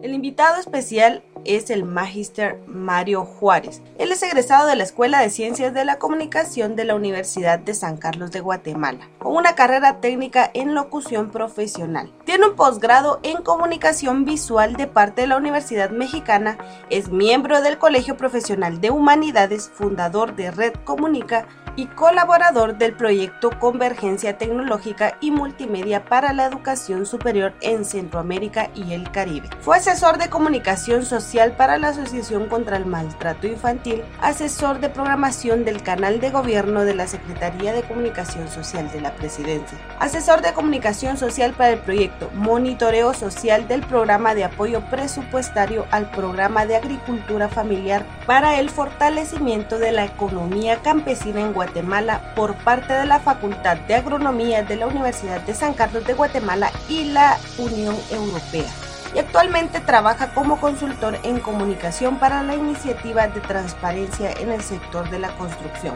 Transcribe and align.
El 0.00 0.14
invitado 0.14 0.58
especial 0.58 1.22
es 1.44 1.70
el 1.70 1.84
Magister 1.84 2.58
Mario 2.66 3.24
Juárez. 3.24 3.82
Él 3.98 4.10
es 4.10 4.22
egresado 4.22 4.66
de 4.66 4.74
la 4.74 4.82
Escuela 4.82 5.20
de 5.20 5.30
Ciencias 5.30 5.74
de 5.74 5.84
la 5.84 5.98
Comunicación 5.98 6.74
de 6.74 6.84
la 6.84 6.96
Universidad 6.96 7.58
de 7.58 7.72
San 7.72 7.98
Carlos 7.98 8.32
de 8.32 8.40
Guatemala, 8.40 9.08
con 9.18 9.36
una 9.36 9.54
carrera 9.54 10.00
técnica 10.00 10.50
en 10.54 10.74
locución 10.74 11.30
profesional. 11.30 12.12
Tiene 12.24 12.46
un 12.46 12.56
posgrado 12.56 13.20
en 13.22 13.42
comunicación 13.42 14.24
visual 14.24 14.74
de 14.74 14.88
parte 14.88 15.20
de 15.20 15.28
la 15.28 15.36
Universidad 15.36 15.90
Mexicana, 15.90 16.58
es 16.90 17.10
miembro 17.10 17.60
del 17.60 17.78
Colegio 17.78 18.16
Profesional 18.16 18.80
de 18.80 18.90
Humanidades, 18.90 19.70
fundador 19.72 20.34
de 20.34 20.50
Red 20.50 20.72
Comunica 20.84 21.46
y 21.76 21.86
colaborador 21.86 22.76
del 22.76 22.92
proyecto 22.94 23.50
Convergencia 23.58 24.38
Tecnológica 24.38 25.16
y 25.20 25.30
Multimedia 25.30 26.04
para 26.04 26.32
la 26.32 26.46
Educación 26.46 27.06
Superior 27.06 27.54
en 27.60 27.84
Centroamérica 27.84 28.70
y 28.74 28.92
el 28.92 29.10
Caribe. 29.10 29.48
Fue 29.60 29.78
asesor 29.78 30.18
de 30.18 30.28
comunicación 30.28 31.04
social 31.04 31.52
para 31.56 31.78
la 31.78 31.88
Asociación 31.88 32.48
contra 32.48 32.76
el 32.76 32.86
Maltrato 32.86 33.46
Infantil, 33.46 34.02
asesor 34.20 34.80
de 34.80 34.88
programación 34.88 35.64
del 35.64 35.82
canal 35.82 36.20
de 36.20 36.30
gobierno 36.30 36.84
de 36.84 36.94
la 36.94 37.06
Secretaría 37.06 37.72
de 37.72 37.82
Comunicación 37.82 38.48
Social 38.48 38.90
de 38.92 39.00
la 39.00 39.14
Presidencia, 39.14 39.78
asesor 39.98 40.42
de 40.42 40.52
comunicación 40.52 41.16
social 41.16 41.52
para 41.52 41.70
el 41.70 41.78
proyecto 41.78 42.30
Monitoreo 42.34 43.14
Social 43.14 43.68
del 43.68 43.80
Programa 43.82 44.34
de 44.34 44.44
Apoyo 44.44 44.82
Presupuestario 44.90 45.86
al 45.90 46.10
Programa 46.10 46.66
de 46.66 46.76
Agricultura 46.76 47.48
Familiar 47.48 48.04
para 48.26 48.58
el 48.58 48.70
fortalecimiento 48.70 49.78
de 49.78 49.92
la 49.92 50.04
economía 50.04 50.82
campesina 50.82 51.40
en 51.40 51.52
Guatemala 51.62 52.34
por 52.34 52.56
parte 52.56 52.92
de 52.92 53.06
la 53.06 53.20
Facultad 53.20 53.76
de 53.76 53.94
Agronomía 53.94 54.64
de 54.64 54.74
la 54.74 54.88
Universidad 54.88 55.40
de 55.42 55.54
San 55.54 55.74
Carlos 55.74 56.04
de 56.04 56.14
Guatemala 56.14 56.72
y 56.88 57.04
la 57.04 57.38
Unión 57.56 57.96
Europea 58.10 58.68
y 59.14 59.18
actualmente 59.18 59.80
trabaja 59.80 60.34
como 60.34 60.60
consultor 60.60 61.18
en 61.22 61.38
comunicación 61.38 62.18
para 62.18 62.42
la 62.42 62.56
iniciativa 62.56 63.28
de 63.28 63.40
transparencia 63.40 64.32
en 64.32 64.50
el 64.50 64.62
sector 64.62 65.08
de 65.10 65.20
la 65.20 65.28
construcción. 65.36 65.94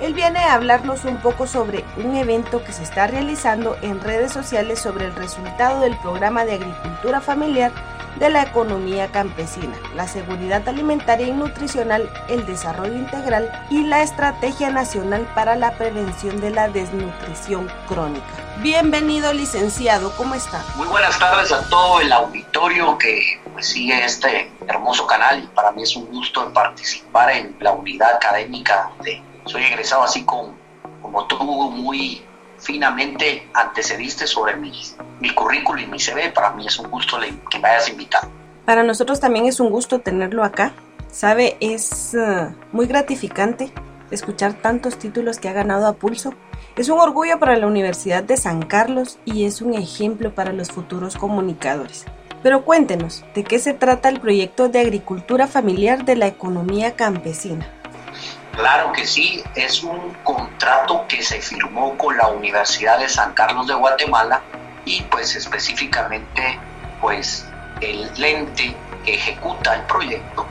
Él 0.00 0.14
viene 0.14 0.38
a 0.38 0.54
hablarnos 0.54 1.04
un 1.04 1.16
poco 1.18 1.46
sobre 1.46 1.84
un 1.96 2.14
evento 2.16 2.62
que 2.62 2.72
se 2.72 2.82
está 2.82 3.06
realizando 3.06 3.76
en 3.82 4.00
redes 4.00 4.32
sociales 4.32 4.78
sobre 4.78 5.06
el 5.06 5.14
resultado 5.14 5.80
del 5.80 5.96
programa 5.98 6.44
de 6.44 6.54
agricultura 6.54 7.20
familiar 7.20 7.72
de 8.16 8.30
la 8.30 8.42
economía 8.42 9.10
campesina, 9.12 9.76
la 9.94 10.08
seguridad 10.08 10.68
alimentaria 10.68 11.28
y 11.28 11.32
nutricional, 11.32 12.10
el 12.28 12.44
desarrollo 12.46 12.94
integral 12.94 13.50
y 13.70 13.84
la 13.84 14.02
Estrategia 14.02 14.70
Nacional 14.70 15.28
para 15.34 15.56
la 15.56 15.72
Prevención 15.72 16.40
de 16.40 16.50
la 16.50 16.68
Desnutrición 16.68 17.70
Crónica. 17.88 18.26
Bienvenido, 18.58 19.32
licenciado, 19.32 20.12
¿cómo 20.16 20.34
está? 20.34 20.62
Muy 20.76 20.86
buenas 20.88 21.18
tardes 21.18 21.50
a 21.52 21.66
todo 21.68 22.00
el 22.00 22.12
auditorio 22.12 22.98
que 22.98 23.40
pues, 23.52 23.66
sigue 23.66 24.04
este 24.04 24.52
hermoso 24.66 25.06
canal 25.06 25.42
y 25.42 25.46
para 25.48 25.72
mí 25.72 25.82
es 25.82 25.96
un 25.96 26.06
gusto 26.06 26.52
participar 26.52 27.30
en 27.30 27.56
la 27.60 27.72
unidad 27.72 28.16
académica 28.16 28.90
de 29.02 29.22
soy 29.46 29.64
egresado 29.64 30.02
así 30.02 30.24
como, 30.24 30.54
como 31.02 31.26
tú, 31.26 31.38
muy 31.42 32.22
finamente 32.60 33.48
antecediste 33.54 34.26
sobre 34.26 34.56
mi, 34.56 34.72
mi 35.20 35.34
currículum 35.34 35.84
y 35.84 35.86
mi 35.86 35.98
CV. 35.98 36.30
Para 36.32 36.52
mí 36.52 36.66
es 36.66 36.78
un 36.78 36.90
gusto 36.90 37.18
que 37.50 37.58
me 37.58 37.68
hayas 37.68 37.88
invitado. 37.88 38.30
Para 38.64 38.82
nosotros 38.82 39.20
también 39.20 39.46
es 39.46 39.60
un 39.60 39.70
gusto 39.70 40.00
tenerlo 40.00 40.44
acá. 40.44 40.72
Sabe, 41.10 41.56
es 41.60 42.14
uh, 42.14 42.54
muy 42.72 42.86
gratificante 42.86 43.72
escuchar 44.10 44.54
tantos 44.54 44.98
títulos 44.98 45.38
que 45.38 45.48
ha 45.48 45.52
ganado 45.52 45.86
a 45.86 45.94
pulso. 45.94 46.34
Es 46.76 46.88
un 46.88 47.00
orgullo 47.00 47.38
para 47.38 47.56
la 47.56 47.66
Universidad 47.66 48.22
de 48.22 48.36
San 48.36 48.62
Carlos 48.62 49.18
y 49.24 49.44
es 49.44 49.60
un 49.60 49.74
ejemplo 49.74 50.34
para 50.34 50.52
los 50.52 50.70
futuros 50.70 51.16
comunicadores. 51.16 52.06
Pero 52.42 52.64
cuéntenos, 52.64 53.24
¿de 53.34 53.44
qué 53.44 53.58
se 53.58 53.74
trata 53.74 54.08
el 54.08 54.20
proyecto 54.20 54.68
de 54.68 54.80
agricultura 54.80 55.46
familiar 55.46 56.04
de 56.04 56.16
la 56.16 56.26
economía 56.26 56.96
campesina? 56.96 57.68
Claro 58.60 58.92
que 58.92 59.06
sí, 59.06 59.42
es 59.54 59.82
un 59.82 60.12
contrato 60.22 61.06
que 61.08 61.22
se 61.22 61.40
firmó 61.40 61.96
con 61.96 62.14
la 62.18 62.28
Universidad 62.28 62.98
de 62.98 63.08
San 63.08 63.32
Carlos 63.32 63.66
de 63.66 63.72
Guatemala 63.72 64.42
y 64.84 65.00
pues 65.04 65.34
específicamente 65.34 66.60
pues 67.00 67.46
el 67.80 68.10
lente 68.20 68.76
que 69.02 69.14
ejecuta 69.14 69.76
el 69.76 69.82
proyecto 69.84 70.46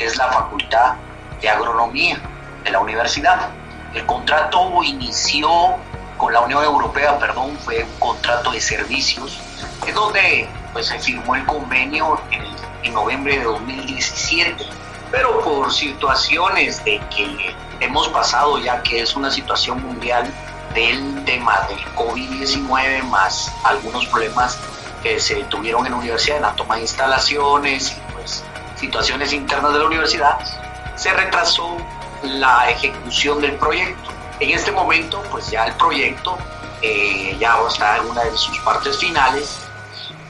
es 0.00 0.16
la 0.16 0.32
Facultad 0.32 0.96
de 1.40 1.48
Agronomía 1.48 2.20
de 2.64 2.72
la 2.72 2.80
universidad. 2.80 3.50
El 3.94 4.04
contrato 4.04 4.82
inició 4.82 5.76
con 6.18 6.32
la 6.32 6.40
Unión 6.40 6.64
Europea, 6.64 7.20
perdón, 7.20 7.56
fue 7.60 7.84
un 7.84 8.00
contrato 8.00 8.50
de 8.50 8.60
servicios, 8.60 9.40
en 9.86 9.94
donde 9.94 10.48
pues, 10.72 10.86
se 10.86 10.98
firmó 10.98 11.36
el 11.36 11.46
convenio 11.46 12.20
en, 12.32 12.42
en 12.82 12.94
noviembre 12.94 13.38
de 13.38 13.44
2017 13.44 14.83
pero 15.14 15.40
por 15.42 15.72
situaciones 15.72 16.84
de 16.84 17.00
que 17.14 17.54
hemos 17.78 18.08
pasado 18.08 18.58
ya 18.58 18.82
que 18.82 19.00
es 19.00 19.14
una 19.14 19.30
situación 19.30 19.80
mundial 19.80 20.28
del 20.74 21.24
tema 21.24 21.68
del 21.68 21.78
COVID-19 21.94 23.04
más 23.04 23.54
algunos 23.62 24.06
problemas 24.06 24.58
que 25.04 25.20
se 25.20 25.36
tuvieron 25.44 25.86
en 25.86 25.92
la 25.92 25.98
universidad 25.98 26.38
en 26.38 26.42
la 26.42 26.56
toma 26.56 26.74
de 26.74 26.80
instalaciones 26.80 27.92
y 27.92 28.12
pues 28.12 28.42
situaciones 28.74 29.32
internas 29.32 29.72
de 29.72 29.78
la 29.78 29.84
universidad, 29.84 30.36
se 30.96 31.12
retrasó 31.12 31.76
la 32.24 32.68
ejecución 32.70 33.40
del 33.40 33.52
proyecto. 33.52 34.10
En 34.40 34.50
este 34.50 34.72
momento, 34.72 35.22
pues 35.30 35.48
ya 35.48 35.66
el 35.66 35.74
proyecto 35.74 36.36
eh, 36.82 37.36
ya 37.38 37.56
está 37.68 37.98
en 37.98 38.10
una 38.10 38.24
de 38.24 38.36
sus 38.36 38.58
partes 38.60 38.98
finales 38.98 39.60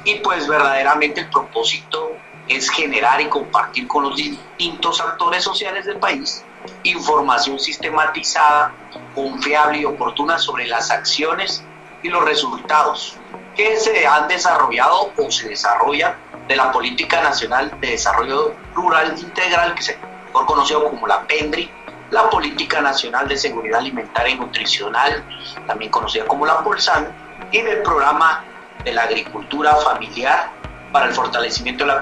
y 0.05 0.17
pues 0.17 0.47
verdaderamente 0.47 1.23
el 1.23 1.31
propósito 1.31 2.14
es 2.49 2.71
generar 2.71 3.21
y 3.21 3.29
compartir 3.29 3.87
con 3.87 4.05
los 4.05 4.17
distintos 4.17 5.01
actores 5.01 5.43
sociales 5.43 5.87
del 5.87 5.99
país 5.99 6.45
información 6.83 7.59
sistematizada, 7.59 8.73
confiable 9.15 9.79
y 9.79 9.85
oportuna 9.85 10.39
sobre 10.39 10.67
las 10.67 10.91
acciones 10.91 11.65
y 12.03 12.09
los 12.09 12.25
resultados 12.25 13.17
que 13.57 13.77
se 13.77 14.07
han 14.07 14.29
desarrollado 14.29 15.13
o 15.17 15.31
se 15.31 15.49
desarrollan 15.49 16.15
de 16.49 16.57
la 16.57 16.73
Política 16.73 17.23
Nacional 17.23 17.73
de 17.81 17.91
Desarrollo 17.91 18.55
Rural 18.75 19.19
Integral, 19.19 19.75
que 19.75 19.83
se 19.83 19.99
mejor 20.27 20.47
conocido 20.47 20.91
como 20.91 21.07
la 21.07 21.23
PENDRI, 21.27 21.71
la 22.11 22.29
Política 22.29 22.81
Nacional 22.81 23.29
de 23.29 23.37
Seguridad 23.37 23.79
Alimentaria 23.79 24.35
y 24.35 24.39
Nutricional, 24.39 25.25
también 25.67 25.91
conocida 25.91 26.27
como 26.27 26.45
la 26.45 26.59
POLSAN, 26.59 27.09
y 27.51 27.63
del 27.63 27.83
Programa 27.83 28.45
de 28.85 28.93
la 28.93 29.03
Agricultura 29.05 29.77
Familiar 29.77 30.51
para 30.93 31.07
el 31.07 31.13
Fortalecimiento 31.15 31.85
de 31.85 31.93
la 31.93 32.01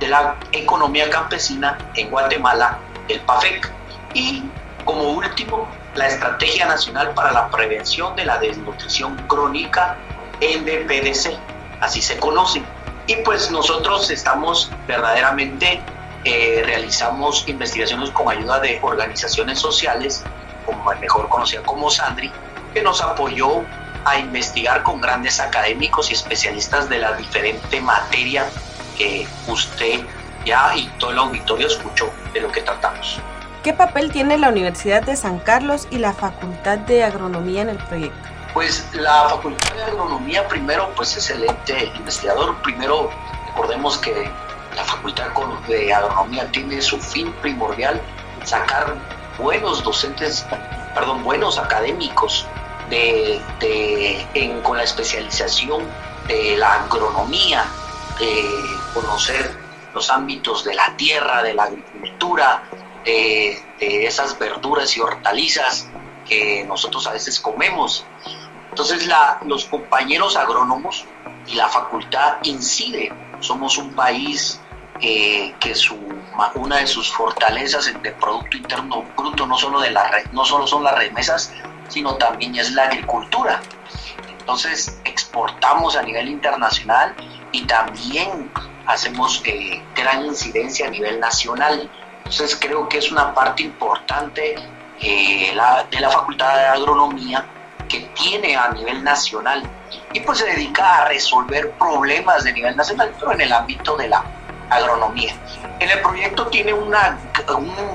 de 0.00 0.08
la 0.08 0.36
economía 0.52 1.08
campesina 1.10 1.78
en 1.94 2.10
Guatemala, 2.10 2.78
el 3.08 3.20
PAFEC. 3.20 3.70
Y 4.14 4.42
como 4.84 5.10
último, 5.10 5.68
la 5.94 6.08
Estrategia 6.08 6.66
Nacional 6.66 7.12
para 7.14 7.32
la 7.32 7.48
Prevención 7.50 8.16
de 8.16 8.24
la 8.24 8.38
Desnutrición 8.38 9.16
Crónica, 9.28 9.96
NPDC, 10.40 11.38
así 11.80 12.00
se 12.00 12.18
conoce. 12.18 12.62
Y 13.06 13.16
pues 13.16 13.50
nosotros 13.50 14.10
estamos 14.10 14.70
verdaderamente, 14.88 15.80
eh, 16.24 16.62
realizamos 16.64 17.46
investigaciones 17.48 18.10
con 18.10 18.28
ayuda 18.28 18.60
de 18.60 18.78
organizaciones 18.82 19.58
sociales, 19.58 20.24
como 20.64 20.84
mejor 20.94 21.28
conocida 21.28 21.62
como 21.62 21.90
Sandri, 21.90 22.30
que 22.72 22.82
nos 22.82 23.02
apoyó 23.02 23.64
a 24.04 24.18
investigar 24.18 24.82
con 24.82 25.00
grandes 25.00 25.40
académicos 25.40 26.10
y 26.10 26.14
especialistas 26.14 26.88
de 26.88 26.98
la 26.98 27.12
diferente 27.12 27.80
materia 27.80 28.48
que 29.00 29.26
usted 29.48 30.00
ya 30.44 30.76
y 30.76 30.86
todo 30.98 31.10
el 31.10 31.18
auditorio 31.18 31.66
escuchó 31.68 32.10
de 32.34 32.42
lo 32.42 32.52
que 32.52 32.60
tratamos. 32.60 33.18
¿Qué 33.62 33.72
papel 33.72 34.12
tiene 34.12 34.36
la 34.36 34.50
Universidad 34.50 35.02
de 35.02 35.16
San 35.16 35.38
Carlos 35.38 35.88
y 35.90 35.96
la 35.96 36.12
Facultad 36.12 36.76
de 36.80 37.02
Agronomía 37.02 37.62
en 37.62 37.70
el 37.70 37.78
proyecto? 37.78 38.28
Pues 38.52 38.86
la 38.92 39.30
Facultad 39.30 39.74
de 39.74 39.84
Agronomía 39.84 40.46
primero 40.48 40.90
pues 40.96 41.16
es 41.16 41.30
el 41.30 41.44
ente 41.44 41.90
investigador. 41.96 42.60
Primero 42.60 43.10
recordemos 43.46 43.96
que 43.96 44.30
la 44.76 44.84
Facultad 44.84 45.28
de 45.66 45.94
Agronomía 45.94 46.50
tiene 46.52 46.82
su 46.82 46.98
fin 46.98 47.32
primordial 47.40 47.98
sacar 48.44 48.96
buenos 49.38 49.82
docentes, 49.82 50.46
perdón, 50.94 51.24
buenos 51.24 51.58
académicos 51.58 52.46
de, 52.90 53.40
de, 53.60 54.60
con 54.62 54.76
la 54.76 54.82
especialización 54.82 55.84
de 56.26 56.58
la 56.58 56.84
agronomía, 56.84 57.64
conocer 58.94 59.50
los 59.94 60.10
ámbitos 60.10 60.64
de 60.64 60.74
la 60.74 60.96
tierra, 60.96 61.42
de 61.42 61.54
la 61.54 61.64
agricultura, 61.64 62.62
de, 63.04 63.62
esas 63.80 64.38
verduras 64.38 64.96
y 64.96 65.00
hortalizas 65.00 65.88
que 66.28 66.64
nosotros 66.64 67.06
a 67.06 67.12
veces 67.12 67.40
comemos. 67.40 68.04
Entonces 68.70 69.06
la, 69.06 69.40
los 69.46 69.64
compañeros 69.64 70.36
agrónomos 70.36 71.04
y 71.46 71.54
la 71.54 71.68
facultad 71.68 72.36
incide. 72.42 73.12
Somos 73.40 73.78
un 73.78 73.94
país 73.94 74.60
que 75.00 75.74
su, 75.74 75.96
una 76.56 76.76
de 76.76 76.86
sus 76.86 77.10
fortalezas 77.10 77.86
de 78.02 78.12
Producto 78.12 78.56
Interno 78.56 79.02
Bruto 79.16 79.46
no 79.46 79.56
solo, 79.56 79.80
de 79.80 79.90
la, 79.90 80.10
no 80.32 80.44
solo 80.44 80.66
son 80.66 80.84
las 80.84 80.94
remesas, 80.94 81.52
sino 81.88 82.16
también 82.16 82.54
es 82.56 82.72
la 82.72 82.84
agricultura. 82.84 83.62
Entonces 84.38 85.00
exportamos 85.04 85.96
a 85.96 86.02
nivel 86.02 86.28
internacional 86.28 87.14
y 87.52 87.62
también 87.66 88.50
hacemos 88.86 89.42
eh, 89.44 89.82
gran 89.94 90.24
incidencia 90.26 90.86
a 90.86 90.90
nivel 90.90 91.20
nacional. 91.20 91.90
Entonces 92.18 92.56
creo 92.60 92.88
que 92.88 92.98
es 92.98 93.10
una 93.10 93.34
parte 93.34 93.62
importante 93.62 94.56
eh, 95.00 95.52
la, 95.54 95.84
de 95.90 96.00
la 96.00 96.10
Facultad 96.10 96.54
de 96.54 96.66
Agronomía 96.66 97.44
que 97.88 98.00
tiene 98.14 98.56
a 98.56 98.70
nivel 98.70 99.02
nacional 99.02 99.62
y 100.12 100.20
pues 100.20 100.38
se 100.38 100.46
dedica 100.46 101.02
a 101.02 101.08
resolver 101.08 101.72
problemas 101.72 102.44
de 102.44 102.52
nivel 102.52 102.76
nacional, 102.76 103.12
pero 103.18 103.32
en 103.32 103.40
el 103.40 103.52
ámbito 103.52 103.96
de 103.96 104.08
la 104.08 104.24
agronomía. 104.70 105.34
En 105.80 105.90
el 105.90 106.00
proyecto 106.00 106.46
tiene 106.46 106.72
una, 106.72 107.18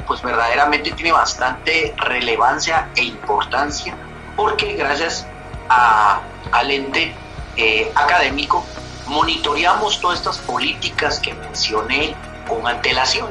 pues 0.05 0.21
verdaderamente 0.21 0.91
tiene 0.91 1.11
bastante 1.11 1.93
relevancia 1.97 2.89
e 2.95 3.03
importancia 3.03 3.95
porque 4.35 4.73
gracias 4.73 5.25
a, 5.69 6.19
al 6.51 6.71
ente 6.71 7.13
eh, 7.55 7.91
académico 7.95 8.65
monitoreamos 9.07 9.99
todas 9.99 10.19
estas 10.19 10.37
políticas 10.39 11.19
que 11.19 11.33
mencioné 11.33 12.15
con 12.47 12.67
antelación. 12.67 13.29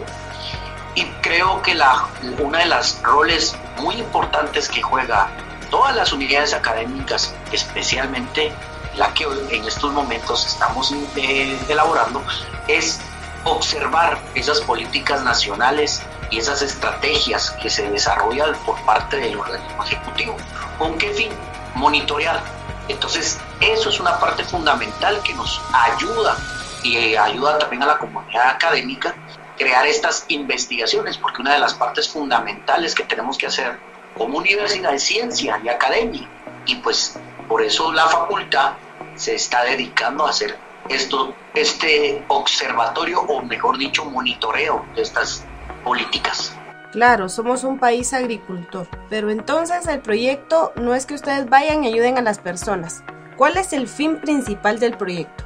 Y 0.94 1.04
creo 1.22 1.60
que 1.62 1.74
la, 1.74 2.06
una 2.38 2.60
de 2.60 2.66
las 2.66 3.02
roles 3.02 3.56
muy 3.78 3.96
importantes 3.96 4.68
que 4.68 4.82
juega 4.82 5.28
todas 5.70 5.96
las 5.96 6.12
unidades 6.12 6.54
académicas, 6.54 7.34
especialmente 7.52 8.52
la 8.96 9.12
que 9.12 9.24
en 9.24 9.64
estos 9.64 9.92
momentos 9.92 10.46
estamos 10.46 10.94
eh, 11.16 11.58
elaborando, 11.68 12.22
es 12.68 13.00
observar 13.42 14.18
esas 14.34 14.60
políticas 14.60 15.22
nacionales 15.22 16.02
y 16.30 16.38
esas 16.38 16.62
estrategias 16.62 17.50
que 17.62 17.68
se 17.68 17.90
desarrollan 17.90 18.54
por 18.64 18.80
parte 18.84 19.16
del 19.16 19.38
organismo 19.38 19.84
ejecutivo. 19.84 20.36
¿Con 20.78 20.96
qué 20.96 21.12
fin? 21.12 21.30
Monitorear. 21.74 22.42
Entonces, 22.88 23.38
eso 23.72 23.88
es 23.88 24.00
una 24.00 24.18
parte 24.18 24.44
fundamental 24.44 25.20
que 25.22 25.34
nos 25.34 25.60
ayuda 25.72 26.36
y 26.82 27.16
ayuda 27.16 27.58
también 27.58 27.82
a 27.82 27.86
la 27.86 27.98
comunidad 27.98 28.48
académica 28.50 29.14
crear 29.56 29.86
estas 29.86 30.24
investigaciones, 30.28 31.16
porque 31.16 31.40
una 31.40 31.54
de 31.54 31.60
las 31.60 31.74
partes 31.74 32.08
fundamentales 32.08 32.94
que 32.94 33.04
tenemos 33.04 33.38
que 33.38 33.46
hacer 33.46 33.78
como 34.16 34.38
universidad 34.38 34.92
de 34.92 34.98
ciencia 34.98 35.60
y 35.64 35.68
academia, 35.68 36.28
y 36.66 36.76
pues 36.76 37.18
por 37.48 37.62
eso 37.62 37.92
la 37.92 38.06
facultad 38.08 38.72
se 39.16 39.34
está 39.34 39.64
dedicando 39.64 40.26
a 40.26 40.30
hacer 40.30 40.56
esto, 40.88 41.34
este 41.54 42.22
observatorio 42.28 43.20
o 43.20 43.42
mejor 43.42 43.78
dicho 43.78 44.04
monitoreo 44.04 44.84
de 44.94 45.02
estas 45.02 45.44
políticas. 45.82 46.54
Claro, 46.92 47.28
somos 47.28 47.64
un 47.64 47.78
país 47.78 48.12
agricultor, 48.12 48.86
pero 49.10 49.30
entonces 49.30 49.86
el 49.88 50.00
proyecto 50.00 50.72
no 50.76 50.94
es 50.94 51.06
que 51.06 51.14
ustedes 51.14 51.48
vayan 51.48 51.82
y 51.82 51.88
ayuden 51.88 52.18
a 52.18 52.22
las 52.22 52.38
personas. 52.38 53.02
¿Cuál 53.36 53.56
es 53.56 53.72
el 53.72 53.88
fin 53.88 54.18
principal 54.18 54.78
del 54.78 54.96
proyecto? 54.96 55.44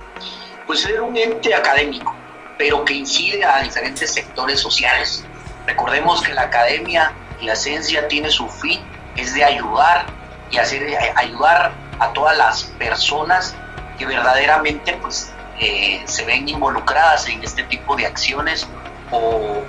Pues 0.67 0.81
ser 0.81 1.01
un 1.01 1.17
ente 1.17 1.55
académico, 1.55 2.15
pero 2.59 2.85
que 2.85 2.95
incide 2.95 3.43
a 3.45 3.63
diferentes 3.63 4.13
sectores 4.13 4.61
sociales. 4.61 5.25
Recordemos 5.67 6.23
que 6.23 6.35
la 6.35 6.43
academia 6.43 7.13
y 7.41 7.47
la 7.47 7.57
ciencia 7.57 8.07
tiene 8.09 8.31
su 8.31 8.47
fin, 8.49 8.81
es 9.17 9.33
de 9.35 9.43
ayudar 9.43 10.05
y 10.51 10.59
hacer 10.59 10.87
ayudar 11.17 11.73
a 11.99 12.13
todas 12.13 12.37
las 12.37 12.65
personas 12.79 13.55
que 13.99 14.05
verdaderamente 14.05 14.93
pues, 15.01 15.33
eh, 15.59 16.03
se 16.05 16.25
ven 16.27 16.49
involucradas 16.49 17.27
en 17.29 17.43
este 17.43 17.63
tipo 17.65 17.97
de 17.97 18.07
acciones 18.07 18.67
o, 19.11 19.63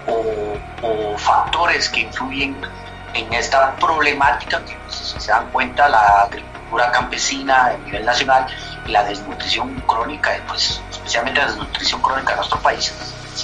factores 1.17 1.89
que 1.89 2.01
influyen 2.01 2.55
en 3.13 3.33
esta 3.33 3.75
problemática 3.75 4.63
que 4.63 4.73
pues, 4.85 4.95
si 4.95 5.19
se 5.19 5.31
dan 5.31 5.49
cuenta 5.51 5.89
la 5.89 6.29
campesina 6.91 7.67
a 7.67 7.77
nivel 7.77 8.05
nacional 8.05 8.47
la 8.87 9.03
desnutrición 9.03 9.75
crónica, 9.81 10.31
pues 10.47 10.81
especialmente 10.89 11.39
la 11.39 11.47
desnutrición 11.47 12.01
crónica 12.01 12.31
en 12.31 12.37
nuestro 12.37 12.59
país, 12.59 12.93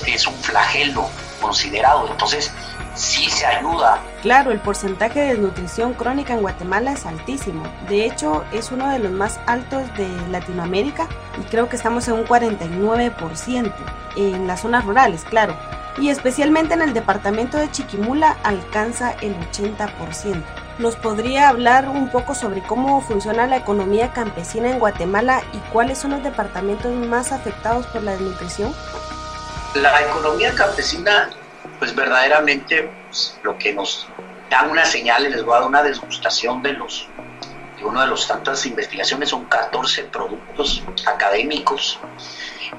es 0.07 0.27
un 0.27 0.33
flagelo 0.36 1.10
considerado. 1.42 2.07
Entonces, 2.10 2.51
sí 2.95 3.30
se 3.30 3.45
ayuda. 3.45 4.00
Claro, 4.22 4.51
el 4.51 4.60
porcentaje 4.60 5.19
de 5.19 5.27
desnutrición 5.30 5.94
crónica 5.94 6.33
en 6.33 6.42
Guatemala 6.42 6.94
es 6.94 7.06
altísimo. 7.06 7.63
De 7.89 8.06
hecho, 8.06 8.44
es 8.51 8.72
uno 8.72 8.89
de 8.89 9.00
los 9.00 9.12
más 9.12 9.39
altos 9.45 9.83
de 9.98 10.07
Latinoamérica 10.31 11.07
y 11.39 11.44
creo 11.50 11.69
que 11.69 11.75
estamos 11.75 12.07
en 12.07 12.16
un 12.16 12.25
49% 12.25 13.74
en 14.16 14.48
las 14.48 14.62
zonas 14.62 14.86
rurales, 14.86 15.24
claro. 15.25 15.56
Y 15.98 16.10
especialmente 16.10 16.74
en 16.74 16.81
el 16.81 16.94
departamento 16.94 17.57
de 17.57 17.72
Chiquimula 17.72 18.38
alcanza 18.44 19.12
el 19.22 19.36
80%. 19.51 20.64
¿Nos 20.77 20.98
podría 20.98 21.48
hablar 21.48 21.88
un 21.88 22.10
poco 22.10 22.36
sobre 22.36 22.62
cómo 22.62 23.00
funciona 23.00 23.48
la 23.48 23.56
economía 23.56 24.12
campesina 24.12 24.69
en 24.69 24.80
Guatemala 24.80 25.42
y 25.54 25.57
cuáles 25.72 26.00
son 26.00 26.12
los 26.12 26.24
departamentos 26.24 26.94
más 26.94 27.31
afectados 27.31 27.88
por 27.88 28.04
la 28.04 28.12
desnutrición? 28.12 28.75
La 29.75 30.01
economía 30.01 30.54
campesina 30.54 31.30
pues 31.80 31.95
verdaderamente 31.95 32.92
pues, 33.07 33.39
lo 33.44 33.57
que 33.57 33.74
nos 33.74 34.10
dan 34.50 34.69
una 34.69 34.83
señal, 34.83 35.24
les 35.24 35.45
voy 35.45 35.56
a 35.56 35.60
dar 35.60 35.68
una 35.69 35.81
desgustación 35.81 36.62
de 36.62 36.74
los 36.74 37.07
de 37.77 37.86
una 37.86 38.01
de 38.01 38.07
las 38.07 38.27
tantas 38.27 38.66
investigaciones, 38.66 39.30
son 39.30 39.45
14 39.45 40.04
productos 40.06 40.83
académicos 41.06 42.00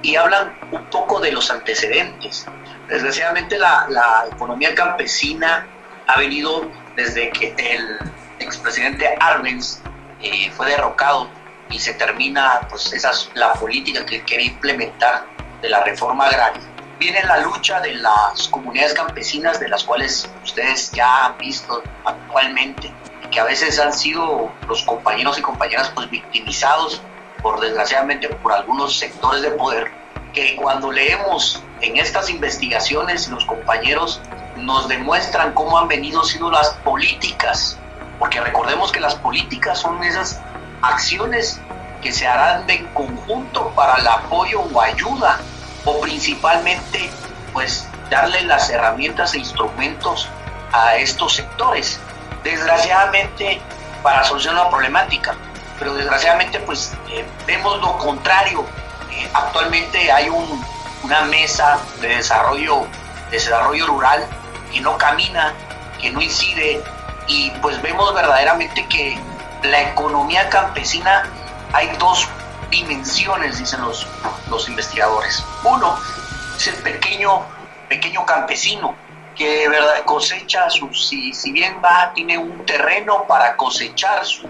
y 0.03 0.17
hablan 0.17 0.55
un 0.71 0.85
poco 0.91 1.21
de 1.21 1.33
los 1.33 1.51
antecedentes. 1.51 2.47
Desgraciadamente 2.89 3.59
la 3.59 4.25
economía 4.31 4.75
campesina 4.75 5.67
ha 6.07 6.19
venido 6.19 6.71
desde 6.97 7.31
que 7.31 7.55
el 7.59 7.99
expresidente 8.41 9.15
Arbenz 9.21 9.81
eh, 10.23 10.51
fue 10.51 10.71
derrocado 10.71 11.29
y 11.71 11.79
se 11.79 11.95
termina 11.95 12.61
pues 12.69 12.93
esa, 12.93 13.13
la 13.35 13.53
política 13.55 14.05
que 14.05 14.23
quiere 14.23 14.45
implementar 14.45 15.27
de 15.61 15.69
la 15.69 15.83
reforma 15.85 16.27
agraria. 16.27 16.63
Viene 16.99 17.23
la 17.25 17.39
lucha 17.39 17.81
de 17.81 17.95
las 17.95 18.49
comunidades 18.49 18.95
campesinas, 18.95 19.61
de 19.61 19.69
las 19.69 19.85
cuales 19.85 20.29
ustedes 20.43 20.91
ya 20.93 21.27
han 21.27 21.39
visto 21.39 21.83
actualmente, 22.05 22.91
que 23.31 23.41
a 23.41 23.45
veces 23.45 23.79
han 23.79 23.93
sido 23.93 24.51
los 24.67 24.83
compañeros 24.85 25.39
y 25.39 25.43
compañeras 25.43 25.91
pues 25.95 26.09
victimizados 26.09 27.03
por 27.43 27.61
desgraciadamente 27.61 28.29
por 28.29 28.53
algunos 28.53 28.99
sectores 28.99 29.43
de 29.43 29.51
poder, 29.51 29.91
que 30.33 30.57
cuando 30.57 30.91
leemos 30.91 31.63
en 31.83 31.99
estas 31.99 32.31
investigaciones 32.31 33.29
los 33.29 33.45
compañeros 33.45 34.23
nos 34.57 34.89
demuestran 34.89 35.53
cómo 35.53 35.79
han 35.79 35.89
venido 35.89 36.25
siendo 36.25 36.51
las 36.51 36.71
políticas, 36.85 37.79
porque 38.19 38.41
recordemos 38.41 38.93
que 38.93 39.01
las 39.01 39.15
políticas 39.15 39.79
son 39.79 40.03
esas 40.03 40.41
acciones 40.83 41.61
que 42.03 42.13
se 42.13 42.27
harán 42.27 42.67
de 42.67 42.87
conjunto 42.93 43.71
para 43.71 43.97
el 43.97 44.07
apoyo 44.07 44.61
o 44.61 44.81
ayuda 44.81 45.39
o 45.85 46.01
principalmente 46.01 47.11
pues 47.53 47.87
darle 48.11 48.43
las 48.43 48.71
herramientas 48.71 49.35
e 49.35 49.39
instrumentos 49.39 50.29
a 50.73 50.97
estos 50.97 51.35
sectores. 51.35 51.99
Desgraciadamente 52.43 53.61
para 54.03 54.23
solucionar 54.23 54.65
la 54.65 54.71
problemática, 54.71 55.35
pero 55.79 55.95
desgraciadamente 55.95 56.61
pues 56.61 56.93
eh, 57.11 57.25
vemos 57.47 57.81
lo 57.81 57.99
contrario. 57.99 58.65
Eh, 59.11 59.29
actualmente 59.33 60.13
hay 60.13 60.29
una 61.03 61.23
mesa 61.23 61.79
de 62.01 62.09
desarrollo, 62.17 62.87
de 63.31 63.37
desarrollo 63.39 63.87
rural 63.87 64.27
que 64.73 64.81
no 64.81 64.97
camina, 64.99 65.55
que 66.01 66.11
no 66.11 66.21
incide 66.21 66.83
y 67.29 67.51
pues 67.63 67.81
vemos 67.83 68.15
verdaderamente 68.15 68.87
que 68.87 69.19
la 69.63 69.83
economía 69.91 70.49
campesina 70.49 71.25
hay 71.73 71.89
dos 71.99 72.29
dimensiones, 72.71 73.59
dicen 73.59 73.81
los, 73.83 74.07
los 74.51 74.69
investigadores. 74.69 75.45
Uno 75.65 75.99
es 76.57 76.67
el 76.69 76.77
pequeño, 76.77 77.43
pequeño 77.89 78.25
campesino 78.25 78.95
que 79.37 79.69
verdad 79.69 80.03
cosecha, 80.05 80.71
su, 80.71 80.93
si, 80.95 81.33
si, 81.35 81.53
bien 81.53 81.81
va, 81.85 82.13
tiene 82.15 82.39
un 82.39 82.65
terreno 82.65 83.27
para 83.29 83.55
cosechar 83.57 84.25
su, 84.25 84.49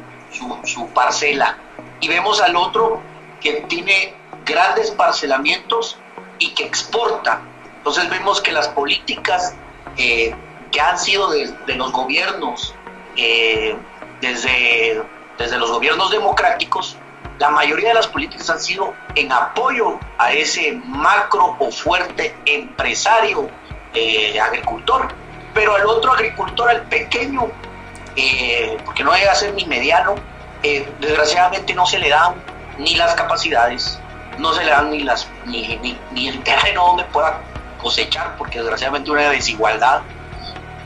su, 0.64 0.88
parcela. 0.90 1.58
Y 2.00 2.08
vemos 2.08 2.40
al 2.40 2.54
otro 2.56 3.02
que 3.40 3.64
tiene 3.68 4.14
grandes 4.44 4.92
parcelamientos 4.92 5.98
y 6.38 6.54
que 6.54 6.64
exporta. 6.64 7.40
Entonces 7.78 8.08
vemos 8.08 8.40
que 8.40 8.52
las 8.52 8.68
políticas 8.68 9.54
que 9.96 10.80
han 10.80 10.98
sido 10.98 11.30
de, 11.30 11.74
los 11.74 11.92
gobiernos, 11.92 12.74
eh, 13.16 13.76
desde, 14.20 15.02
desde 15.38 15.56
los 15.58 15.70
gobiernos 15.70 16.10
democráticos, 16.10 16.96
la 17.38 17.50
mayoría 17.50 17.88
de 17.88 17.94
las 17.94 18.06
políticas 18.06 18.48
han 18.50 18.60
sido 18.60 18.94
en 19.14 19.30
apoyo 19.30 19.98
a 20.18 20.32
ese 20.32 20.72
macro 20.84 21.56
o 21.58 21.70
fuerte 21.70 22.34
empresario 22.46 23.50
eh, 23.94 24.38
agricultor, 24.40 25.08
pero 25.54 25.74
al 25.74 25.86
otro 25.86 26.12
agricultor, 26.12 26.70
al 26.70 26.82
pequeño, 26.82 27.48
eh, 28.16 28.76
porque 28.84 29.04
no 29.04 29.14
llega 29.14 29.32
a 29.32 29.34
ser 29.34 29.54
ni 29.54 29.64
mediano, 29.66 30.14
desgraciadamente 31.00 31.74
no 31.74 31.86
se 31.86 31.98
le 31.98 32.08
dan 32.08 32.34
ni 32.78 32.96
las 32.96 33.14
capacidades, 33.14 34.00
no 34.38 34.52
se 34.52 34.64
le 34.64 34.70
dan 34.70 34.90
ni, 34.90 35.00
las, 35.00 35.28
ni, 35.44 35.78
ni, 36.10 36.28
el 36.28 36.42
terreno 36.42 36.86
donde 36.88 37.04
pueda 37.04 37.40
cosechar, 37.78 38.36
porque 38.36 38.58
desgraciadamente 38.58 39.10
una 39.10 39.30
desigualdad 39.30 40.02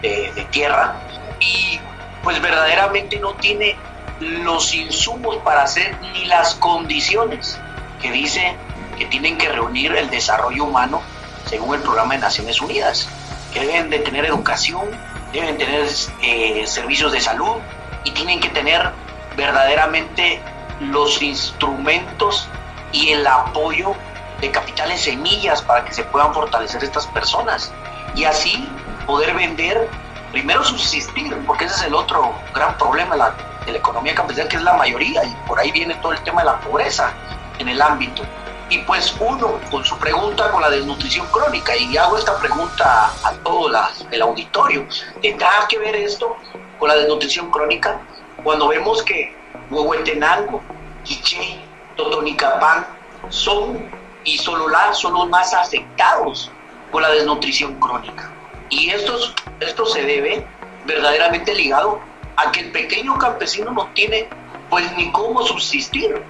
de 0.02 0.46
tierra, 0.50 0.94
y 1.40 1.78
pues 2.22 2.40
verdaderamente 2.40 3.18
no 3.18 3.34
tiene 3.34 3.76
los 4.20 4.74
insumos 4.74 5.36
para 5.38 5.62
hacer 5.62 5.96
ni 6.12 6.26
las 6.26 6.54
condiciones 6.54 7.58
que 8.00 8.10
dice 8.12 8.56
que 8.98 9.06
tienen 9.06 9.38
que 9.38 9.48
reunir 9.48 9.94
el 9.94 10.10
desarrollo 10.10 10.64
humano 10.64 11.02
según 11.46 11.74
el 11.74 11.80
programa 11.80 12.14
de 12.14 12.20
Naciones 12.20 12.60
Unidas, 12.60 13.08
que 13.52 13.60
deben 13.60 13.90
de 13.90 13.98
tener 14.00 14.26
educación, 14.26 14.90
deben 15.32 15.56
tener 15.56 15.86
eh, 16.22 16.66
servicios 16.66 17.10
de 17.12 17.20
salud 17.20 17.56
y 18.04 18.10
tienen 18.12 18.40
que 18.40 18.50
tener 18.50 18.90
verdaderamente 19.36 20.40
los 20.80 21.20
instrumentos 21.22 22.48
y 22.92 23.10
el 23.10 23.26
apoyo 23.26 23.94
de 24.40 24.50
capitales 24.50 25.02
semillas 25.02 25.62
para 25.62 25.84
que 25.84 25.92
se 25.92 26.04
puedan 26.04 26.32
fortalecer 26.34 26.82
estas 26.82 27.06
personas 27.08 27.72
y 28.14 28.24
así 28.24 28.68
poder 29.06 29.34
vender, 29.34 29.88
primero 30.32 30.64
subsistir, 30.64 31.36
porque 31.46 31.64
ese 31.64 31.74
es 31.74 31.82
el 31.82 31.94
otro 31.94 32.34
gran 32.54 32.76
problema 32.78 33.34
de 33.66 33.72
la 33.72 33.78
economía 33.78 34.14
campesina, 34.14 34.48
que 34.48 34.56
es 34.56 34.62
la 34.62 34.74
mayoría, 34.74 35.24
y 35.24 35.34
por 35.46 35.58
ahí 35.58 35.70
viene 35.72 35.94
todo 35.96 36.12
el 36.12 36.20
tema 36.20 36.42
de 36.42 36.46
la 36.46 36.60
pobreza 36.60 37.12
en 37.58 37.68
el 37.68 37.80
ámbito. 37.80 38.22
Y 38.68 38.78
pues 38.78 39.14
uno, 39.18 39.58
con 39.70 39.84
su 39.84 39.98
pregunta 39.98 40.50
con 40.52 40.62
la 40.62 40.70
desnutrición 40.70 41.26
crónica, 41.26 41.76
y 41.76 41.96
hago 41.96 42.16
esta 42.16 42.38
pregunta 42.38 43.12
a, 43.24 43.32
todo 43.42 43.68
el 44.10 44.22
auditorio, 44.22 44.86
¿tendrá 45.20 45.50
que 45.68 45.78
ver 45.78 45.96
esto 45.96 46.36
con 46.78 46.88
la 46.88 46.96
desnutrición 46.96 47.50
crónica? 47.50 48.00
Cuando 48.44 48.68
vemos 48.68 49.02
que 49.02 49.36
Huehuetenango, 49.70 50.62
Quiché, 51.02 51.60
Totonicapán 51.96 52.86
son 53.28 53.90
y 54.24 54.38
Sololá 54.38 54.92
son 54.94 55.14
los 55.14 55.28
más 55.28 55.54
afectados 55.54 56.50
por 56.90 57.02
la 57.02 57.10
desnutrición 57.10 57.78
crónica. 57.80 58.30
Y 58.68 58.90
esto, 58.90 59.18
esto 59.60 59.86
se 59.86 60.02
debe 60.02 60.46
verdaderamente 60.86 61.54
ligado 61.54 62.00
a 62.36 62.52
que 62.52 62.60
el 62.60 62.72
pequeño 62.72 63.18
campesino 63.18 63.70
no 63.72 63.88
tiene 63.94 64.28
pues 64.68 64.90
ni 64.96 65.10
cómo 65.12 65.42
subsistir. 65.42 66.22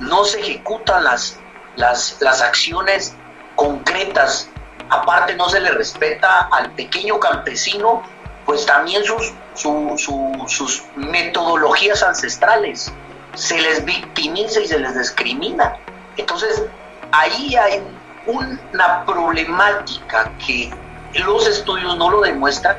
No 0.00 0.24
se 0.24 0.40
ejecutan 0.40 1.04
las, 1.04 1.38
las, 1.76 2.16
las 2.20 2.40
acciones 2.40 3.14
concretas. 3.56 4.48
Aparte 4.90 5.34
no 5.36 5.48
se 5.48 5.60
le 5.60 5.70
respeta 5.70 6.48
al 6.52 6.70
pequeño 6.72 7.18
campesino 7.20 8.02
pues 8.44 8.66
también 8.66 9.04
sus, 9.04 9.32
sus 9.54 10.82
metodologías 10.96 12.02
ancestrales. 12.02 12.92
Se 13.34 13.60
les 13.60 13.84
victimiza 13.84 14.60
y 14.60 14.66
se 14.66 14.78
les 14.78 14.98
discrimina. 14.98 15.76
Entonces, 16.16 16.64
ahí 17.12 17.54
hay 17.56 17.82
una 18.26 19.04
problemática 19.04 20.30
que 20.44 20.72
los 21.14 21.46
estudios 21.46 21.96
no 21.96 22.10
lo 22.10 22.20
demuestran 22.20 22.76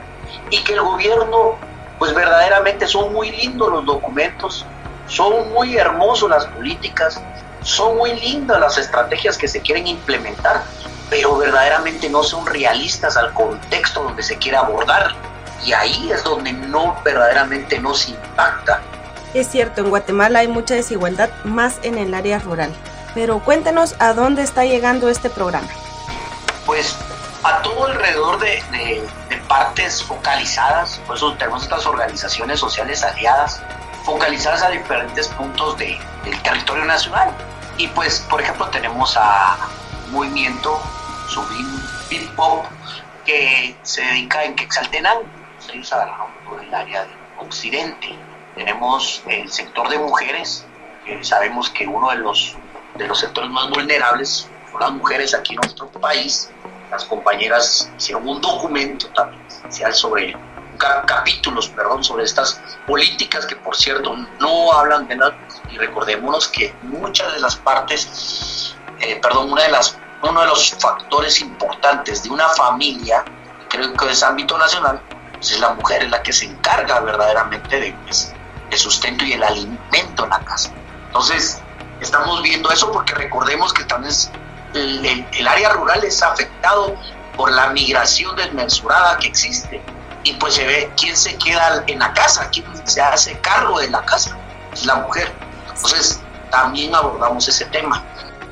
y 0.49 0.63
que 0.63 0.73
el 0.73 0.81
gobierno, 0.81 1.55
pues 1.99 2.13
verdaderamente 2.13 2.87
son 2.87 3.13
muy 3.13 3.31
lindos 3.31 3.69
los 3.71 3.85
documentos, 3.85 4.65
son 5.07 5.51
muy 5.51 5.77
hermosos 5.77 6.29
las 6.29 6.45
políticas, 6.45 7.21
son 7.63 7.97
muy 7.97 8.19
lindas 8.19 8.59
las 8.59 8.77
estrategias 8.77 9.37
que 9.37 9.47
se 9.47 9.59
quieren 9.61 9.87
implementar, 9.87 10.63
pero 11.09 11.37
verdaderamente 11.37 12.09
no 12.09 12.23
son 12.23 12.45
realistas 12.45 13.17
al 13.17 13.33
contexto 13.33 14.03
donde 14.03 14.23
se 14.23 14.37
quiere 14.37 14.57
abordar. 14.57 15.13
Y 15.63 15.73
ahí 15.73 16.11
es 16.11 16.23
donde 16.23 16.53
no 16.53 16.95
verdaderamente 17.03 17.79
nos 17.79 18.09
impacta. 18.09 18.81
Es 19.33 19.47
cierto, 19.47 19.81
en 19.81 19.89
Guatemala 19.89 20.39
hay 20.39 20.47
mucha 20.47 20.73
desigualdad 20.73 21.29
más 21.43 21.79
en 21.83 21.97
el 21.97 22.13
área 22.13 22.39
rural. 22.39 22.71
Pero 23.13 23.39
cuéntenos 23.39 23.95
a 23.99 24.13
dónde 24.13 24.43
está 24.43 24.65
llegando 24.65 25.09
este 25.09 25.29
programa. 25.29 25.67
Pues 26.65 26.95
a 27.43 27.61
todo 27.61 27.87
alrededor 27.87 28.39
de, 28.39 29.03
partes 29.47 30.01
focalizadas, 30.03 31.01
por 31.05 31.17
eso 31.17 31.33
tenemos 31.33 31.63
estas 31.63 31.85
organizaciones 31.85 32.59
sociales 32.59 33.03
aliadas, 33.03 33.61
focalizadas 34.03 34.61
a 34.61 34.69
diferentes 34.69 35.27
puntos 35.27 35.77
del 35.77 35.97
territorio 36.43 36.85
nacional. 36.85 37.31
Y 37.77 37.87
pues, 37.89 38.19
por 38.29 38.41
ejemplo, 38.41 38.67
tenemos 38.67 39.17
a 39.17 39.57
movimiento 40.11 40.81
Subim 41.27 41.81
Big 42.09 42.29
Pop 42.35 42.65
que 43.25 43.75
se 43.83 44.01
dedica 44.01 44.43
en 44.43 44.55
Quetzaltenango, 44.55 45.23
ellos 45.73 45.93
agarraron 45.93 46.31
todo 46.45 46.59
el 46.59 46.73
área 46.73 47.01
del 47.01 47.17
occidente. 47.39 48.15
Tenemos 48.55 49.23
el 49.27 49.51
sector 49.51 49.89
de 49.89 49.97
mujeres, 49.99 50.65
que 51.05 51.23
sabemos 51.23 51.69
que 51.69 51.87
uno 51.87 52.09
de 52.09 52.17
los 52.17 52.57
de 52.95 53.07
los 53.07 53.19
sectores 53.19 53.49
más 53.49 53.69
vulnerables 53.69 54.49
las 54.81 54.91
mujeres 54.91 55.33
aquí 55.33 55.53
en 55.53 55.61
nuestro 55.61 55.87
país. 55.89 56.49
Las 56.89 57.05
compañeras 57.05 57.89
hicieron 57.97 58.27
un 58.27 58.41
documento 58.41 59.07
también 59.09 59.41
sobre 59.93 60.35
capítulos, 61.05 61.67
perdón, 61.69 62.03
sobre 62.03 62.23
estas 62.23 62.59
políticas 62.87 63.45
que 63.45 63.55
por 63.55 63.75
cierto 63.75 64.15
no 64.39 64.73
hablan 64.73 65.07
de 65.07 65.15
nada 65.15 65.37
y 65.69 65.77
recordémonos 65.77 66.47
que 66.47 66.73
muchas 66.81 67.31
de 67.33 67.39
las 67.39 67.55
partes, 67.55 68.75
eh, 68.99 69.19
perdón, 69.21 69.51
una 69.51 69.63
de 69.63 69.69
las, 69.69 69.95
uno 70.23 70.41
de 70.41 70.47
los 70.47 70.71
factores 70.71 71.39
importantes 71.39 72.23
de 72.23 72.31
una 72.31 72.49
familia, 72.49 73.23
creo 73.69 73.93
que 73.93 74.09
es 74.09 74.23
ámbito 74.23 74.57
nacional, 74.57 74.99
pues 75.33 75.51
es 75.51 75.59
la 75.59 75.75
mujer, 75.75 76.03
es 76.03 76.09
la 76.09 76.23
que 76.23 76.33
se 76.33 76.45
encarga 76.45 76.99
verdaderamente 77.01 77.79
de, 77.79 77.95
pues, 78.05 78.33
sustento 78.73 79.23
y 79.23 79.33
el 79.33 79.43
alimento 79.43 80.23
en 80.23 80.29
la 80.29 80.39
casa. 80.39 80.71
Entonces, 81.07 81.61
estamos 82.01 82.41
viendo 82.41 82.71
eso 82.71 82.91
porque 82.91 83.13
recordemos 83.13 83.73
que 83.73 83.83
también 83.85 84.13
el, 84.73 85.47
área 85.47 85.73
rural 85.73 86.03
es 86.03 86.21
afectado 86.21 86.95
por 87.35 87.51
la 87.51 87.69
migración 87.69 88.35
desmesurada 88.35 89.17
que 89.17 89.27
existe. 89.27 89.81
Y 90.23 90.33
pues 90.33 90.55
se 90.55 90.65
ve 90.65 90.91
quién 90.97 91.15
se 91.17 91.35
queda 91.37 91.83
en 91.87 91.99
la 91.99 92.13
casa, 92.13 92.49
quién 92.51 92.65
se 92.85 93.01
hace 93.01 93.39
cargo 93.39 93.79
de 93.79 93.89
la 93.89 94.05
casa, 94.05 94.37
es 94.71 94.85
la 94.85 94.95
mujer. 94.95 95.31
Entonces 95.73 96.19
también 96.51 96.93
abordamos 96.93 97.47
ese 97.47 97.65
tema. 97.65 98.03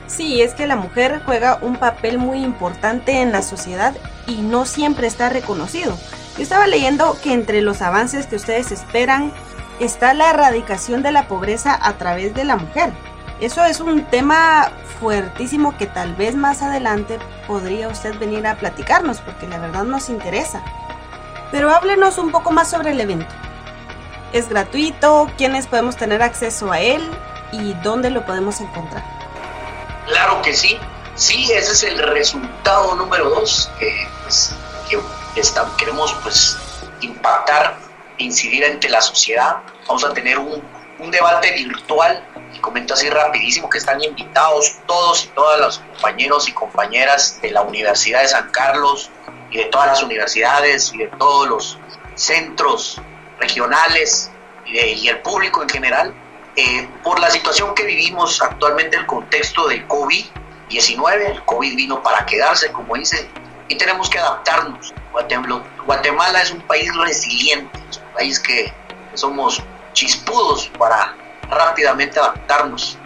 Sí, 0.08 0.41
es 0.41 0.56
que 0.56 0.65
la 0.65 0.75
mujer 0.75 1.22
juega 1.25 1.60
un 1.62 1.75
papel 1.75 2.18
muy 2.18 2.44
importante 2.44 3.22
en 3.22 3.32
la 3.32 3.44
sociedad 3.44 3.96
y 4.25 4.38
no 4.38 4.65
siempre 4.65 5.06
está 5.06 5.29
reconocido. 5.29 5.96
Yo 6.36 6.44
estaba 6.44 6.65
leyendo 6.65 7.15
que 7.22 7.34
entre 7.34 7.62
los 7.62 7.84
avances 7.84 8.25
que 8.25 8.36
ustedes 8.36 8.72
esperan 8.72 9.32
está 9.79 10.13
la 10.13 10.32
erradicación 10.32 11.03
de 11.03 11.12
la 11.12 11.27
pobreza 11.27 11.77
a 11.79 11.94
través 11.94 12.34
de 12.34 12.44
la 12.44 12.56
mujer. 12.56 12.91
Eso 13.41 13.63
es 13.63 13.79
un 13.79 14.03
tema 14.05 14.72
fuertísimo 15.00 15.77
que 15.77 15.86
tal 15.86 16.13
vez 16.15 16.36
más 16.36 16.62
adelante 16.62 17.19
podría 17.48 17.88
usted 17.88 18.17
venir 18.19 18.46
a 18.46 18.55
platicarnos 18.55 19.22
porque 19.22 19.48
la 19.48 19.60
verdad 19.60 19.84
nos 19.84 20.10
interesa. 20.10 20.62
Pero 21.51 21.72
háblenos 21.72 22.17
un 22.17 22.31
poco 22.31 22.51
más 22.51 22.69
sobre 22.69 22.91
el 22.91 23.00
evento. 23.00 23.34
¿Es 24.34 24.50
gratuito? 24.50 25.29
¿Quiénes 25.38 25.67
podemos 25.67 25.96
tener 25.96 26.22
acceso 26.22 26.72
a 26.72 26.81
él? 26.81 27.10
¿Y 27.53 27.74
dónde 27.75 28.10
lo 28.10 28.25
podemos 28.25 28.60
encontrar? 28.60 29.03
Claro 30.05 30.41
que 30.41 30.53
sí. 30.53 30.77
Sí, 31.15 31.50
ese 31.51 31.72
es 31.72 31.84
el 31.84 31.98
resultado 31.98 32.96
número 32.96 33.29
dos 33.29 33.72
que, 33.79 34.08
pues, 34.24 34.53
queremos 35.77 36.13
pues, 36.24 36.58
impactar, 37.01 37.77
incidir 38.17 38.65
ante 38.65 38.89
la 38.89 39.01
sociedad. 39.01 39.58
Vamos 39.88 40.03
a 40.03 40.13
tener 40.13 40.38
un, 40.38 40.62
un 41.00 41.12
debate 41.12 41.51
virtual 41.53 42.24
comento 42.60 42.94
así 42.94 43.10
rapidísimo 43.10 43.70
que 43.70 43.77
están 43.77 44.01
invitados 44.03 44.79
todos 44.86 45.25
y 45.25 45.27
todas 45.29 45.60
los 45.60 45.79
compañeros 45.79 46.48
y 46.50 46.53
compañeras 46.53 47.39
de 47.41 47.51
la 47.51 47.62
Universidad 47.62 48.22
de 48.22 48.27
San 48.27 48.50
Carlos 48.51 49.10
y 49.51 49.58
de 49.58 49.65
todas 49.65 49.88
las 49.88 50.03
universidades 50.03 50.94
y 50.94 50.98
de 51.00 51.08
todos 51.18 51.48
los 51.48 51.79
centros 52.15 53.01
regionales 53.39 54.29
y, 54.65 55.08
el 55.08 55.20
público 55.20 55.63
en 55.63 55.70
general 55.70 56.13
eh, 56.56 56.88
por 57.03 57.20
la 57.20 57.32
situación 57.32 57.74
que 57.74 57.84
vivimos 57.84 58.41
actualmente, 58.41 58.98
el 58.98 59.06
contexto 59.06 59.68
del 59.68 59.88
COVID-19. 59.88 61.32
El 61.32 61.46
COVID 61.46 61.75
vino 61.75 62.03
para 62.03 62.25
quedarse, 62.25 62.72
como 62.72 62.96
dice, 62.96 63.29
y 63.68 63.77
tenemos 63.77 64.10
que 64.10 64.20
adaptarnos. 64.20 64.94
Guatemala 65.86 66.41
es 66.41 66.51
un 66.51 66.62
país 66.62 66.91
resiliente, 66.98 67.79
es 67.89 67.98
un 67.98 68.13
país 68.13 68.39
que 68.39 68.74
somos 69.13 69.63
chispudos 70.00 70.72
para 70.77 71.13
rápidamente 71.50 72.20
adaptarnos. 72.20 72.98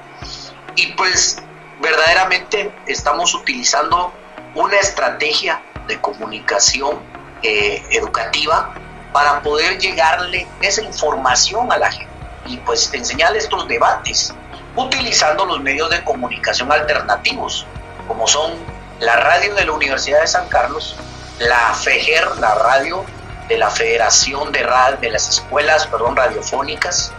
Y 0.76 0.94
pues 0.94 1.42
verdaderamente 1.82 2.72
estamos 2.86 3.34
utilizando 3.34 4.14
una 4.54 4.78
estrategia 4.78 5.60
de 5.88 6.00
comunicación 6.00 7.00
eh, 7.42 7.84
educativa 7.90 8.76
para 9.12 9.42
poder 9.42 9.80
llegarle 9.80 10.48
esa 10.62 10.84
información 10.84 11.72
a 11.72 11.78
la 11.78 11.92
gente 11.92 12.14
y 12.46 12.58
pues 12.58 12.94
enseñarle 12.94 13.40
estos 13.40 13.68
debates 13.68 14.34
utilizando 14.76 15.46
los 15.46 15.62
medios 15.62 15.90
de 15.90 16.04
comunicación 16.04 16.72
alternativos 16.72 17.66
como 18.08 18.28
son 18.28 18.54
la 19.00 19.16
radio 19.16 19.56
de 19.56 19.66
la 19.66 19.72
Universidad 19.72 20.22
de 20.22 20.28
San 20.28 20.48
Carlos, 20.48 20.96
la 21.40 21.74
FEGER, 21.74 22.38
la 22.38 22.54
radio 22.56 23.04
de 23.48 23.58
la 23.58 23.70
Federación 23.70 24.52
de, 24.52 24.68
de 25.02 25.10
las 25.10 25.30
Escuelas 25.30 25.88
perdón, 25.88 26.16
Radiofónicas, 26.16 27.12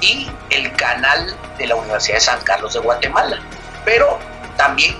y 0.00 0.30
el 0.50 0.72
canal 0.76 1.36
de 1.58 1.66
la 1.66 1.74
Universidad 1.74 2.16
de 2.16 2.20
San 2.20 2.40
Carlos 2.42 2.74
de 2.74 2.80
Guatemala. 2.80 3.38
Pero 3.84 4.18
también 4.56 4.96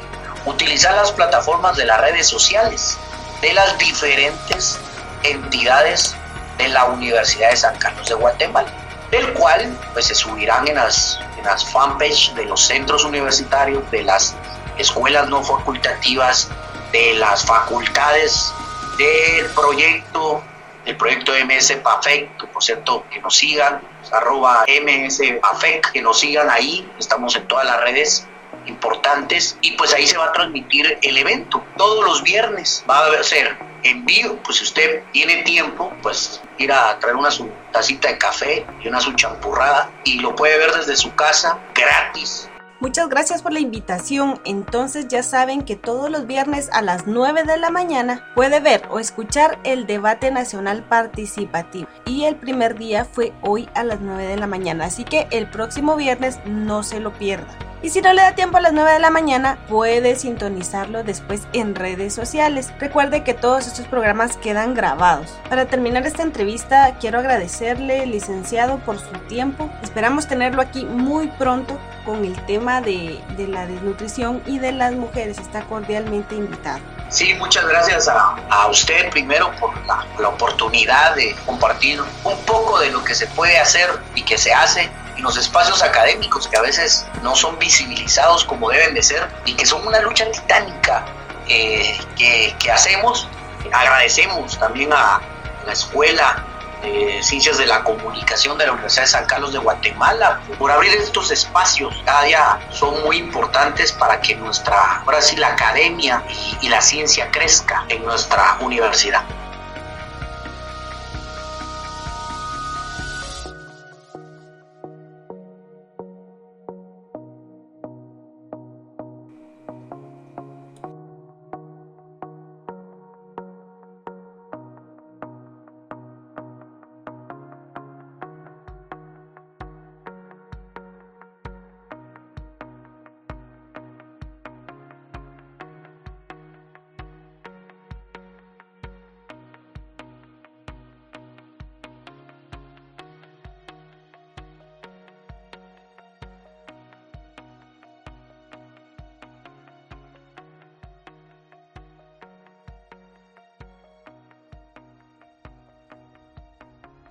utilizar 0.46 0.94
las 0.94 1.12
plataformas 1.12 1.76
de 1.76 1.84
las 1.84 2.00
redes 2.00 2.28
sociales 2.28 2.96
de 3.40 3.52
las 3.54 3.76
diferentes 3.78 4.78
entidades 5.22 6.14
de 6.58 6.68
la 6.68 6.84
Universidad 6.84 7.50
de 7.50 7.56
San 7.56 7.76
Carlos 7.78 8.06
de 8.08 8.14
Guatemala, 8.14 8.68
del 9.10 9.32
cual 9.32 9.76
pues 9.92 10.06
se 10.06 10.14
subirán 10.14 10.68
en 10.68 10.76
las, 10.76 11.18
en 11.38 11.44
las 11.44 11.64
fanpage 11.64 12.34
de 12.34 12.44
los 12.44 12.66
centros 12.66 13.04
universitarios, 13.04 13.90
de 13.90 14.02
las 14.02 14.34
escuelas 14.76 15.28
no 15.28 15.42
facultativas, 15.42 16.48
de 16.92 17.14
las 17.14 17.44
facultades 17.44 18.52
del 18.98 19.46
proyecto, 19.54 20.42
del 20.84 20.96
proyecto 20.96 21.32
MS 21.32 21.72
PAFEC, 21.82 22.46
por 22.52 22.62
cierto, 22.62 23.04
que 23.10 23.20
nos 23.20 23.36
sigan, 23.36 23.80
arroba 24.12 24.64
MS 24.66 25.20
PAFEC, 25.40 25.92
que 25.92 26.02
nos 26.02 26.20
sigan 26.20 26.50
ahí, 26.50 26.90
estamos 26.98 27.36
en 27.36 27.46
todas 27.46 27.66
las 27.66 27.80
redes 27.80 28.26
importantes 28.66 29.56
y 29.62 29.72
pues 29.72 29.94
ahí 29.94 30.06
se 30.06 30.18
va 30.18 30.26
a 30.26 30.32
transmitir 30.32 30.98
el 31.02 31.16
evento. 31.16 31.64
Todos 31.76 32.04
los 32.04 32.22
viernes 32.22 32.84
va 32.88 33.06
a 33.06 33.22
ser 33.22 33.56
en 33.82 34.04
vivo 34.04 34.38
pues 34.44 34.58
si 34.58 34.64
usted 34.64 35.02
tiene 35.12 35.42
tiempo 35.42 35.92
pues 36.02 36.40
ir 36.58 36.72
a 36.72 36.98
traer 36.98 37.16
una 37.16 37.30
su 37.30 37.50
tacita 37.72 38.08
de 38.08 38.18
café 38.18 38.66
y 38.82 38.88
una 38.88 39.00
su 39.00 39.12
champurrada 39.14 39.90
y 40.04 40.18
lo 40.18 40.34
puede 40.34 40.58
ver 40.58 40.72
desde 40.72 40.96
su 40.96 41.14
casa 41.14 41.58
gratis 41.74 42.50
Muchas 42.80 43.10
gracias 43.10 43.42
por 43.42 43.52
la 43.52 43.60
invitación. 43.60 44.40
Entonces 44.46 45.06
ya 45.06 45.22
saben 45.22 45.62
que 45.62 45.76
todos 45.76 46.10
los 46.10 46.26
viernes 46.26 46.70
a 46.72 46.80
las 46.80 47.06
9 47.06 47.44
de 47.44 47.58
la 47.58 47.70
mañana 47.70 48.24
puede 48.34 48.58
ver 48.60 48.84
o 48.88 48.98
escuchar 48.98 49.58
el 49.64 49.86
debate 49.86 50.30
nacional 50.30 50.82
participativo. 50.82 51.88
Y 52.06 52.24
el 52.24 52.36
primer 52.36 52.78
día 52.78 53.04
fue 53.04 53.34
hoy 53.42 53.68
a 53.74 53.84
las 53.84 54.00
9 54.00 54.26
de 54.26 54.38
la 54.38 54.46
mañana. 54.46 54.86
Así 54.86 55.04
que 55.04 55.28
el 55.30 55.46
próximo 55.50 55.94
viernes 55.94 56.38
no 56.46 56.82
se 56.82 57.00
lo 57.00 57.12
pierda. 57.12 57.54
Y 57.82 57.90
si 57.90 58.02
no 58.02 58.12
le 58.12 58.20
da 58.20 58.34
tiempo 58.34 58.58
a 58.58 58.60
las 58.60 58.72
9 58.72 58.92
de 58.92 58.98
la 58.98 59.10
mañana, 59.10 59.58
puede 59.68 60.14
sintonizarlo 60.14 61.02
después 61.02 61.48
en 61.54 61.74
redes 61.74 62.14
sociales. 62.14 62.72
Recuerde 62.78 63.24
que 63.24 63.32
todos 63.32 63.66
estos 63.66 63.86
programas 63.88 64.36
quedan 64.36 64.74
grabados. 64.74 65.34
Para 65.48 65.66
terminar 65.66 66.06
esta 66.06 66.22
entrevista, 66.22 66.96
quiero 67.00 67.18
agradecerle, 67.18 68.06
licenciado, 68.06 68.78
por 68.80 68.98
su 68.98 69.12
tiempo. 69.28 69.70
Esperamos 69.82 70.26
tenerlo 70.26 70.60
aquí 70.60 70.84
muy 70.84 71.28
pronto 71.28 71.78
con 72.04 72.24
el 72.24 72.36
tema 72.46 72.80
de, 72.80 73.20
de 73.36 73.46
la 73.46 73.66
desnutrición 73.66 74.42
y 74.46 74.58
de 74.58 74.72
las 74.72 74.92
mujeres. 74.92 75.38
Está 75.38 75.62
cordialmente 75.62 76.34
invitado. 76.34 76.80
Sí, 77.08 77.34
muchas 77.34 77.66
gracias 77.66 78.06
a, 78.06 78.36
a 78.50 78.68
usted 78.68 79.10
primero 79.10 79.50
por 79.58 79.76
la, 79.86 80.06
la, 80.18 80.28
oportunidad 80.28 81.16
de 81.16 81.34
compartir 81.44 82.00
un 82.00 82.38
poco 82.46 82.78
de 82.78 82.90
lo 82.90 83.02
que 83.02 83.14
se 83.16 83.26
puede 83.28 83.58
hacer 83.58 83.90
y 84.14 84.22
que 84.22 84.38
se 84.38 84.52
hace 84.52 84.88
en 85.16 85.22
los 85.24 85.36
espacios 85.36 85.82
académicos 85.82 86.46
que 86.46 86.56
a 86.56 86.62
veces 86.62 87.06
no 87.22 87.34
son 87.34 87.58
visibilizados 87.58 88.44
como 88.44 88.70
deben 88.70 88.94
de 88.94 89.02
ser 89.02 89.28
y 89.44 89.54
que 89.54 89.66
son 89.66 89.84
una 89.86 90.00
lucha 90.00 90.30
titánica 90.30 91.04
eh, 91.48 91.98
que, 92.16 92.54
que, 92.60 92.70
hacemos. 92.70 93.28
Agradecemos 93.72 94.58
también 94.58 94.92
a 94.92 95.20
la 95.66 95.72
escuela 95.72 96.44
de 96.82 97.22
Ciencias 97.22 97.58
de 97.58 97.66
la 97.66 97.82
Comunicación 97.84 98.58
de 98.58 98.66
la 98.66 98.72
Universidad 98.72 99.04
de 99.04 99.08
San 99.08 99.26
Carlos 99.26 99.52
de 99.52 99.58
Guatemala 99.58 100.40
por 100.58 100.70
abrir 100.70 100.92
estos 100.94 101.30
espacios. 101.30 101.94
Cada 102.04 102.22
día 102.24 102.60
son 102.70 103.02
muy 103.02 103.18
importantes 103.18 103.92
para 103.92 104.20
que 104.20 104.34
nuestra, 104.36 105.02
ahora 105.04 105.20
sí, 105.20 105.36
la 105.36 105.48
academia 105.48 106.22
y, 106.28 106.66
y 106.66 106.68
la 106.68 106.80
ciencia 106.80 107.30
crezca 107.30 107.84
en 107.88 108.04
nuestra 108.04 108.58
universidad. 108.60 109.22